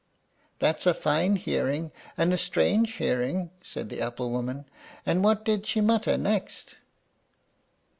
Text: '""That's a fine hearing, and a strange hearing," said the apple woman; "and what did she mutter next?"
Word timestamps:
'""That's 0.57 0.87
a 0.87 0.95
fine 0.95 1.35
hearing, 1.35 1.91
and 2.17 2.33
a 2.33 2.35
strange 2.37 2.93
hearing," 2.93 3.51
said 3.61 3.89
the 3.89 4.01
apple 4.01 4.31
woman; 4.31 4.65
"and 5.05 5.23
what 5.23 5.45
did 5.45 5.67
she 5.67 5.79
mutter 5.79 6.17
next?" 6.17 6.77